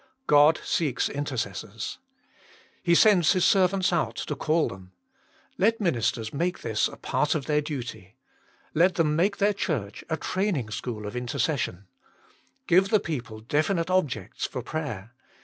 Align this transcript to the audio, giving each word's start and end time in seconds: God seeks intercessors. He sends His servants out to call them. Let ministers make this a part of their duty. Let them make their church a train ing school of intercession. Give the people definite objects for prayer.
God 0.25 0.59
seeks 0.63 1.09
intercessors. 1.09 1.99
He 2.81 2.95
sends 2.95 3.33
His 3.33 3.45
servants 3.45 3.93
out 3.93 4.15
to 4.15 4.35
call 4.35 4.69
them. 4.69 4.93
Let 5.59 5.79
ministers 5.79 6.33
make 6.33 6.61
this 6.63 6.87
a 6.87 6.97
part 6.97 7.35
of 7.35 7.45
their 7.45 7.61
duty. 7.61 8.15
Let 8.73 8.95
them 8.95 9.15
make 9.15 9.37
their 9.37 9.53
church 9.53 10.03
a 10.09 10.17
train 10.17 10.55
ing 10.55 10.71
school 10.71 11.05
of 11.05 11.15
intercession. 11.15 11.85
Give 12.65 12.89
the 12.89 12.99
people 12.99 13.41
definite 13.41 13.91
objects 13.91 14.47
for 14.47 14.63
prayer. 14.63 15.11